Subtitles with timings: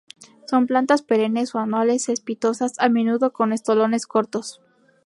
[0.47, 4.59] Son plantas perennes o anuales cespitosas, a menudo con estolones cortos.